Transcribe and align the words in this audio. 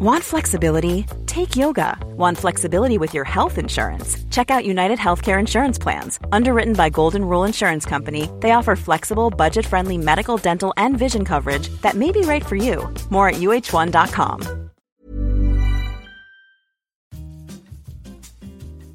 Want 0.00 0.22
flexibility? 0.22 1.06
Take 1.26 1.56
yoga. 1.56 1.98
Want 2.16 2.38
flexibility 2.38 2.98
with 2.98 3.14
your 3.14 3.24
health 3.24 3.58
insurance? 3.58 4.16
Check 4.30 4.48
out 4.48 4.64
United 4.64 4.96
Healthcare 4.96 5.40
Insurance 5.40 5.76
Plans. 5.76 6.20
Underwritten 6.30 6.74
by 6.74 6.88
Golden 6.88 7.24
Rule 7.24 7.42
Insurance 7.42 7.84
Company, 7.84 8.30
they 8.38 8.52
offer 8.52 8.76
flexible, 8.76 9.28
budget 9.28 9.66
friendly 9.66 9.98
medical, 9.98 10.36
dental, 10.36 10.72
and 10.76 10.96
vision 10.96 11.24
coverage 11.24 11.68
that 11.80 11.96
may 11.96 12.12
be 12.12 12.20
right 12.20 12.46
for 12.46 12.54
you. 12.54 12.88
More 13.10 13.30
at 13.30 13.40
uh1.com. 13.40 14.70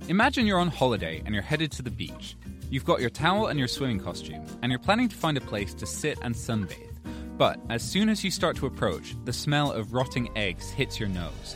Imagine 0.07 0.47
you're 0.47 0.59
on 0.59 0.70
holiday 0.70 1.21
and 1.25 1.33
you're 1.33 1.43
headed 1.43 1.70
to 1.73 1.81
the 1.81 1.91
beach. 1.91 2.38
You've 2.70 2.85
got 2.85 3.01
your 3.01 3.09
towel 3.09 3.47
and 3.47 3.59
your 3.59 3.67
swimming 3.67 3.99
costume, 3.99 4.41
and 4.61 4.71
you're 4.71 4.79
planning 4.79 5.09
to 5.09 5.15
find 5.17 5.35
a 5.35 5.41
place 5.41 5.73
to 5.73 5.85
sit 5.85 6.17
and 6.21 6.33
sunbathe. 6.33 6.93
But 7.38 7.59
as 7.70 7.81
soon 7.81 8.09
as 8.09 8.23
you 8.23 8.29
start 8.29 8.55
to 8.57 8.68
approach, 8.68 9.15
the 9.25 9.33
smell 9.33 9.71
of 9.71 9.93
rotting 9.93 10.29
eggs 10.38 10.70
hits 10.70 11.00
your 11.00 11.09
nose. 11.09 11.55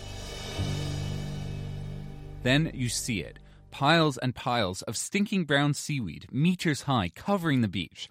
Then 2.44 2.72
you 2.74 2.90
see 2.90 3.22
it 3.22 3.40
piles 3.70 4.18
and 4.18 4.34
piles 4.34 4.82
of 4.84 4.98
stinking 4.98 5.44
brown 5.44 5.74
seaweed, 5.74 6.26
meters 6.32 6.84
high, 6.84 7.10
covering 7.10 7.62
the 7.62 7.68
beach. 7.68 8.10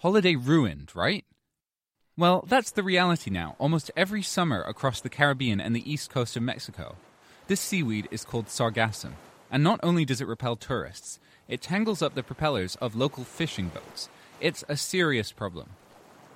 Holiday 0.00 0.34
ruined, 0.34 0.94
right? 0.94 1.24
Well, 2.18 2.44
that's 2.46 2.70
the 2.70 2.82
reality 2.82 3.30
now, 3.30 3.56
almost 3.58 3.90
every 3.96 4.22
summer 4.22 4.60
across 4.60 5.00
the 5.00 5.08
Caribbean 5.08 5.58
and 5.58 5.74
the 5.74 5.90
east 5.90 6.10
coast 6.10 6.36
of 6.36 6.42
Mexico. 6.42 6.96
This 7.46 7.60
seaweed 7.60 8.08
is 8.10 8.26
called 8.26 8.48
sargassum, 8.48 9.12
and 9.50 9.64
not 9.64 9.80
only 9.82 10.04
does 10.04 10.20
it 10.20 10.28
repel 10.28 10.56
tourists, 10.56 11.18
it 11.48 11.62
tangles 11.62 12.02
up 12.02 12.14
the 12.14 12.22
propellers 12.22 12.76
of 12.76 12.94
local 12.94 13.24
fishing 13.24 13.68
boats. 13.68 14.10
It's 14.38 14.64
a 14.68 14.76
serious 14.76 15.32
problem. 15.32 15.70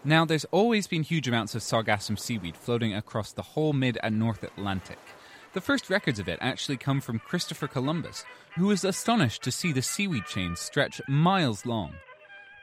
Now, 0.07 0.27
there's 0.27 0.45
always 0.47 0.87
been 0.87 1.03
huge 1.03 1.29
amounts 1.29 1.55
of 1.55 1.63
sargassum 1.63 2.19
seaweed 2.19 2.59
floating 2.59 2.95
across 2.95 3.33
the 3.33 3.41
whole 3.41 3.73
mid 3.73 3.99
and 4.03 4.19
North 4.19 4.43
Atlantic. 4.43 4.99
The 5.55 5.63
first 5.63 5.89
records 5.89 6.19
of 6.19 6.29
it 6.29 6.39
actually 6.43 6.77
come 6.77 7.01
from 7.01 7.21
Christopher 7.21 7.69
Columbus, 7.69 8.25
who 8.57 8.67
was 8.67 8.85
astonished 8.85 9.43
to 9.45 9.51
see 9.51 9.73
the 9.73 9.81
seaweed 9.81 10.27
chains 10.27 10.61
stretch 10.61 11.01
miles 11.09 11.65
long. 11.65 11.95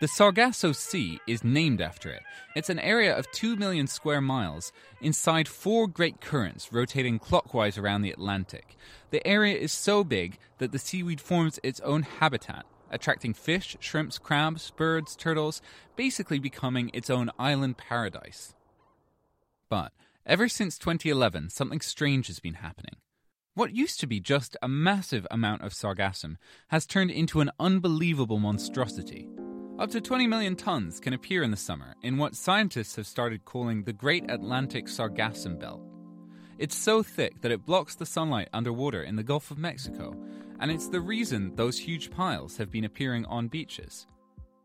The 0.02 0.08
Sargasso 0.08 0.72
Sea 0.72 1.20
is 1.28 1.44
named 1.44 1.82
after 1.82 2.10
it. 2.10 2.22
It's 2.56 2.70
an 2.70 2.80
area 2.80 3.16
of 3.18 3.32
2 3.32 3.56
million 3.56 3.88
square 3.88 4.22
miles 4.22 4.72
inside 5.00 5.48
four 5.48 5.88
great 5.88 6.22
currents 6.22 6.72
rotating 6.72 7.18
clockwise 7.18 7.78
around 7.78 8.02
the 8.02 8.12
Atlantic. 8.12 8.78
The 9.10 9.26
area 9.26 9.56
is 9.56 9.72
so 9.72 10.04
big 10.04 10.38
that 10.58 10.72
the 10.72 10.80
seaweed 10.80 11.22
forms 11.22 11.60
its 11.64 11.80
own 11.80 12.04
habitat, 12.04 12.66
attracting 12.92 13.34
fish, 13.34 13.76
shrimps, 13.80 14.20
crabs, 14.20 14.72
birds, 14.72 15.16
turtles, 15.16 15.62
basically 15.96 16.38
becoming 16.38 16.92
its 16.94 17.10
own 17.10 17.32
island 17.40 17.78
paradise. 17.78 18.54
But 19.70 19.94
ever 20.26 20.48
since 20.48 20.78
2011, 20.78 21.50
something 21.50 21.82
strange 21.82 22.28
has 22.28 22.40
been 22.40 22.56
happening. 22.56 22.98
What 23.54 23.76
used 23.76 24.00
to 24.00 24.08
be 24.08 24.20
just 24.20 24.56
a 24.62 24.68
massive 24.68 25.28
amount 25.30 25.64
of 25.64 25.74
sargassum 25.74 26.38
has 26.70 26.86
turned 26.86 27.12
into 27.12 27.42
an 27.42 27.52
unbelievable 27.60 28.40
monstrosity. 28.40 29.28
Up 29.78 29.90
to 29.92 30.00
20 30.00 30.28
million 30.28 30.56
tons 30.56 31.00
can 31.00 31.14
appear 31.14 31.44
in 31.44 31.52
the 31.52 31.58
summer 31.58 31.96
in 32.04 32.18
what 32.18 32.36
scientists 32.36 32.96
have 32.96 33.08
started 33.08 33.44
calling 33.46 33.84
the 33.84 33.94
Great 33.94 34.30
Atlantic 34.30 34.86
Sargassum 34.86 35.60
Belt. 35.60 35.91
It's 36.62 36.78
so 36.78 37.02
thick 37.02 37.42
that 37.42 37.52
it 37.52 37.66
blocks 37.66 37.96
the 37.96 38.06
sunlight 38.06 38.48
underwater 38.54 39.02
in 39.02 39.16
the 39.16 39.24
Gulf 39.24 39.50
of 39.50 39.58
Mexico, 39.58 40.16
and 40.60 40.70
it's 40.70 40.90
the 40.90 41.02
reason 41.02 41.56
those 41.56 41.80
huge 41.80 42.12
piles 42.12 42.56
have 42.58 42.70
been 42.70 42.84
appearing 42.84 43.26
on 43.26 43.48
beaches. 43.48 44.06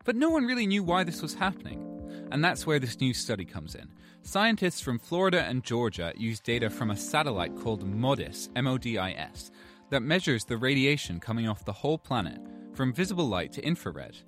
But 0.04 0.14
no 0.14 0.28
one 0.28 0.44
really 0.44 0.66
knew 0.66 0.82
why 0.82 1.04
this 1.04 1.22
was 1.22 1.32
happening, 1.32 2.28
and 2.30 2.44
that's 2.44 2.66
where 2.66 2.78
this 2.78 3.00
new 3.00 3.14
study 3.14 3.46
comes 3.46 3.74
in. 3.74 3.88
Scientists 4.20 4.82
from 4.82 4.98
Florida 4.98 5.44
and 5.44 5.64
Georgia 5.64 6.12
used 6.18 6.42
data 6.42 6.68
from 6.68 6.90
a 6.90 6.96
satellite 6.98 7.56
called 7.56 7.90
MODIS, 7.90 8.50
M 8.54 8.66
O 8.66 8.76
D 8.76 8.98
I 8.98 9.12
S, 9.12 9.50
that 9.88 10.02
measures 10.02 10.44
the 10.44 10.58
radiation 10.58 11.18
coming 11.18 11.48
off 11.48 11.64
the 11.64 11.72
whole 11.72 11.96
planet, 11.96 12.38
from 12.74 12.92
visible 12.92 13.26
light 13.26 13.52
to 13.52 13.64
infrared. 13.64 14.18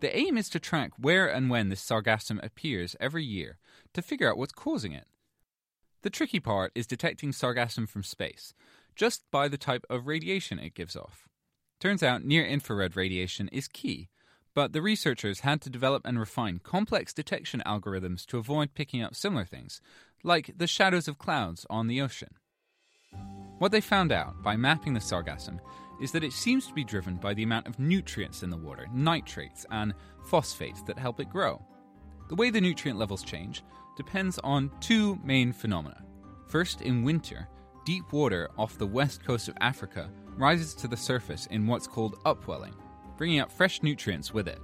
The 0.00 0.16
aim 0.16 0.38
is 0.38 0.48
to 0.48 0.58
track 0.58 0.92
where 0.96 1.26
and 1.26 1.50
when 1.50 1.68
this 1.68 1.86
sargassum 1.86 2.42
appears 2.42 2.96
every 2.98 3.26
year 3.26 3.58
to 3.92 4.00
figure 4.00 4.30
out 4.30 4.38
what's 4.38 4.52
causing 4.52 4.92
it. 4.92 5.04
The 6.02 6.10
tricky 6.10 6.40
part 6.40 6.72
is 6.74 6.86
detecting 6.86 7.32
sargassum 7.32 7.88
from 7.88 8.02
space, 8.02 8.54
just 8.96 9.22
by 9.30 9.48
the 9.48 9.58
type 9.58 9.84
of 9.90 10.06
radiation 10.06 10.58
it 10.58 10.74
gives 10.74 10.96
off. 10.96 11.28
Turns 11.78 12.02
out 12.02 12.24
near 12.24 12.44
infrared 12.44 12.96
radiation 12.96 13.48
is 13.48 13.68
key, 13.68 14.08
but 14.54 14.72
the 14.72 14.82
researchers 14.82 15.40
had 15.40 15.60
to 15.62 15.70
develop 15.70 16.06
and 16.06 16.18
refine 16.18 16.60
complex 16.62 17.12
detection 17.12 17.62
algorithms 17.66 18.24
to 18.26 18.38
avoid 18.38 18.74
picking 18.74 19.02
up 19.02 19.14
similar 19.14 19.44
things, 19.44 19.80
like 20.22 20.52
the 20.56 20.66
shadows 20.66 21.06
of 21.06 21.18
clouds 21.18 21.66
on 21.70 21.86
the 21.86 22.00
ocean. 22.00 22.34
What 23.58 23.72
they 23.72 23.80
found 23.80 24.10
out 24.10 24.42
by 24.42 24.56
mapping 24.56 24.94
the 24.94 25.00
sargassum 25.00 25.60
is 26.00 26.12
that 26.12 26.24
it 26.24 26.32
seems 26.32 26.66
to 26.66 26.72
be 26.72 26.84
driven 26.84 27.16
by 27.16 27.34
the 27.34 27.42
amount 27.42 27.66
of 27.66 27.78
nutrients 27.78 28.42
in 28.42 28.48
the 28.48 28.56
water, 28.56 28.86
nitrates 28.92 29.66
and 29.70 29.92
phosphates 30.24 30.82
that 30.84 30.98
help 30.98 31.20
it 31.20 31.28
grow. 31.28 31.62
The 32.30 32.36
way 32.36 32.50
the 32.50 32.60
nutrient 32.60 32.96
levels 32.96 33.24
change 33.24 33.64
depends 33.96 34.38
on 34.44 34.70
two 34.78 35.18
main 35.24 35.52
phenomena. 35.52 36.04
First, 36.46 36.80
in 36.80 37.02
winter, 37.02 37.48
deep 37.84 38.12
water 38.12 38.48
off 38.56 38.78
the 38.78 38.86
west 38.86 39.24
coast 39.24 39.48
of 39.48 39.56
Africa 39.60 40.08
rises 40.36 40.72
to 40.74 40.86
the 40.86 40.96
surface 40.96 41.46
in 41.46 41.66
what's 41.66 41.88
called 41.88 42.20
upwelling, 42.24 42.76
bringing 43.16 43.40
up 43.40 43.50
fresh 43.50 43.82
nutrients 43.82 44.32
with 44.32 44.46
it. 44.46 44.60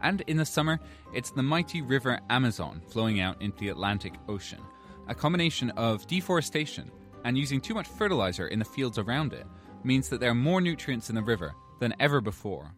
And 0.00 0.22
in 0.22 0.38
the 0.38 0.46
summer, 0.46 0.80
it's 1.12 1.30
the 1.30 1.42
mighty 1.42 1.82
river 1.82 2.20
Amazon 2.30 2.80
flowing 2.88 3.20
out 3.20 3.42
into 3.42 3.58
the 3.58 3.68
Atlantic 3.68 4.14
Ocean. 4.26 4.62
A 5.06 5.14
combination 5.14 5.72
of 5.72 6.06
deforestation 6.06 6.90
and 7.24 7.36
using 7.36 7.60
too 7.60 7.74
much 7.74 7.86
fertilizer 7.86 8.48
in 8.48 8.60
the 8.60 8.64
fields 8.64 8.96
around 8.96 9.34
it 9.34 9.46
means 9.82 10.08
that 10.08 10.20
there 10.20 10.30
are 10.30 10.34
more 10.34 10.62
nutrients 10.62 11.10
in 11.10 11.16
the 11.16 11.22
river 11.22 11.54
than 11.80 11.94
ever 12.00 12.22
before. 12.22 12.74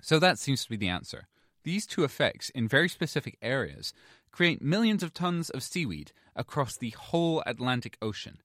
So 0.00 0.18
that 0.20 0.38
seems 0.38 0.64
to 0.64 0.70
be 0.70 0.78
the 0.78 0.88
answer. 0.88 1.28
These 1.62 1.86
two 1.86 2.04
effects 2.04 2.50
in 2.50 2.68
very 2.68 2.88
specific 2.88 3.36
areas 3.42 3.92
create 4.32 4.62
millions 4.62 5.02
of 5.02 5.12
tons 5.12 5.50
of 5.50 5.62
seaweed 5.62 6.12
across 6.34 6.76
the 6.76 6.90
whole 6.90 7.42
Atlantic 7.46 7.98
Ocean. 8.00 8.38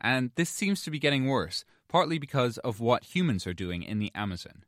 And 0.00 0.30
this 0.34 0.50
seems 0.50 0.82
to 0.82 0.90
be 0.90 0.98
getting 0.98 1.26
worse, 1.26 1.64
partly 1.88 2.18
because 2.18 2.58
of 2.58 2.80
what 2.80 3.14
humans 3.14 3.46
are 3.46 3.54
doing 3.54 3.82
in 3.82 3.98
the 3.98 4.12
Amazon. 4.14 4.64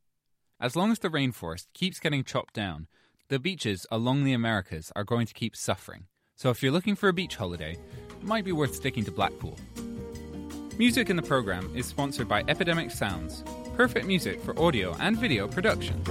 As 0.60 0.76
long 0.76 0.90
as 0.90 0.98
the 0.98 1.08
rainforest 1.08 1.66
keeps 1.74 2.00
getting 2.00 2.24
chopped 2.24 2.54
down, 2.54 2.86
the 3.28 3.38
beaches 3.38 3.86
along 3.90 4.24
the 4.24 4.32
Americas 4.32 4.90
are 4.96 5.04
going 5.04 5.26
to 5.26 5.34
keep 5.34 5.54
suffering. 5.54 6.06
So 6.36 6.50
if 6.50 6.62
you're 6.62 6.72
looking 6.72 6.96
for 6.96 7.08
a 7.08 7.12
beach 7.12 7.36
holiday, 7.36 7.76
it 8.10 8.24
might 8.24 8.44
be 8.44 8.52
worth 8.52 8.74
sticking 8.74 9.04
to 9.04 9.12
Blackpool. 9.12 9.58
Music 10.78 11.10
in 11.10 11.16
the 11.16 11.22
program 11.22 11.70
is 11.76 11.84
sponsored 11.84 12.28
by 12.28 12.42
Epidemic 12.48 12.90
Sounds, 12.90 13.44
perfect 13.76 14.06
music 14.06 14.40
for 14.42 14.58
audio 14.58 14.96
and 15.00 15.18
video 15.18 15.46
productions. 15.46 16.08